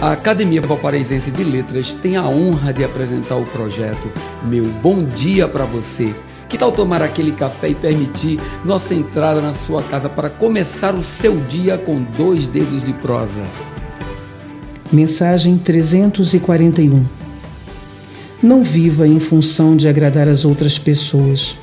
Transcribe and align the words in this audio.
A 0.00 0.12
Academia 0.12 0.60
Valparaísense 0.60 1.30
de 1.30 1.42
Letras 1.42 1.94
tem 1.94 2.16
a 2.16 2.28
honra 2.28 2.70
de 2.70 2.84
apresentar 2.84 3.36
o 3.36 3.46
projeto 3.46 4.12
Meu 4.44 4.66
Bom 4.66 5.02
Dia 5.04 5.48
para 5.48 5.64
Você. 5.64 6.14
Que 6.50 6.58
tal 6.58 6.70
tomar 6.70 7.00
aquele 7.00 7.32
café 7.32 7.70
e 7.70 7.74
permitir 7.74 8.38
nossa 8.62 8.94
entrada 8.94 9.40
na 9.40 9.54
sua 9.54 9.82
casa 9.82 10.06
para 10.10 10.28
começar 10.28 10.94
o 10.94 11.02
seu 11.02 11.38
dia 11.48 11.78
com 11.78 12.02
dois 12.02 12.46
dedos 12.46 12.84
de 12.84 12.92
prosa? 12.92 13.42
Mensagem 14.92 15.56
341 15.56 17.02
Não 18.42 18.62
viva 18.62 19.08
em 19.08 19.18
função 19.18 19.74
de 19.74 19.88
agradar 19.88 20.28
as 20.28 20.44
outras 20.44 20.78
pessoas. 20.78 21.56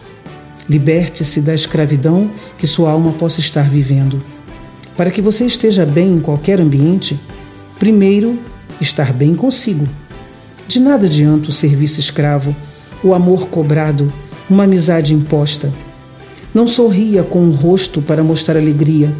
Liberte-se 0.68 1.40
da 1.40 1.54
escravidão 1.54 2.32
que 2.58 2.66
sua 2.66 2.90
alma 2.90 3.12
possa 3.12 3.40
estar 3.40 3.70
vivendo. 3.70 4.20
Para 4.98 5.12
que 5.12 5.22
você 5.22 5.46
esteja 5.46 5.86
bem 5.86 6.14
em 6.14 6.20
qualquer 6.20 6.60
ambiente, 6.60 7.20
Primeiro, 7.80 8.40
estar 8.80 9.12
bem 9.12 9.36
consigo. 9.36 9.88
De 10.68 10.80
nada 10.80 11.06
adianta 11.06 11.50
o 11.50 11.52
serviço 11.52 12.00
escravo, 12.00 12.56
o 13.04 13.14
amor 13.14 13.48
cobrado, 13.48 14.12
uma 14.50 14.64
amizade 14.64 15.14
imposta. 15.14 15.72
Não 16.54 16.68
sorria 16.68 17.24
com 17.24 17.48
o 17.48 17.52
rosto 17.52 18.02
para 18.02 18.24
mostrar 18.24 18.58
alegria, 18.58 19.14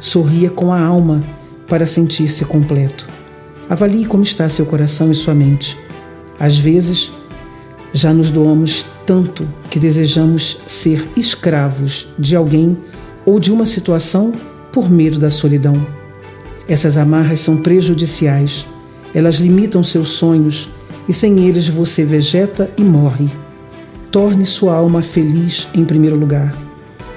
sorria 0.00 0.48
com 0.48 0.72
a 0.72 0.80
alma 0.80 1.22
para 1.68 1.86
sentir-se 1.86 2.44
completo. 2.44 3.06
Avalie 3.68 4.06
como 4.06 4.22
está 4.22 4.48
seu 4.48 4.64
coração 4.64 5.10
e 5.10 5.14
sua 5.14 5.34
mente. 5.34 5.76
Às 6.38 6.56
vezes, 6.56 7.12
já 7.92 8.12
nos 8.12 8.30
doamos 8.30 8.86
tanto 9.04 9.46
que 9.70 9.78
desejamos 9.78 10.60
ser 10.66 11.06
escravos 11.16 12.08
de 12.18 12.36
alguém 12.36 12.76
ou 13.24 13.40
de 13.40 13.50
uma 13.50 13.66
situação 13.66 14.32
por 14.72 14.90
medo 14.90 15.18
da 15.18 15.30
solidão. 15.30 15.95
Essas 16.68 16.96
amarras 16.96 17.40
são 17.40 17.56
prejudiciais. 17.58 18.66
Elas 19.14 19.36
limitam 19.36 19.84
seus 19.84 20.10
sonhos 20.10 20.68
e 21.08 21.12
sem 21.12 21.46
eles 21.46 21.68
você 21.68 22.04
vegeta 22.04 22.70
e 22.76 22.82
morre. 22.82 23.28
Torne 24.10 24.44
sua 24.44 24.74
alma 24.74 25.02
feliz 25.02 25.68
em 25.74 25.84
primeiro 25.84 26.16
lugar. 26.16 26.54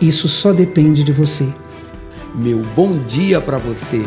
Isso 0.02 0.28
só 0.28 0.53
depende 0.53 1.03
de 1.03 1.11
você. 1.11 1.47
Meu 2.36 2.61
bom 2.75 2.97
dia 3.08 3.41
para 3.41 3.58
você 3.58 4.06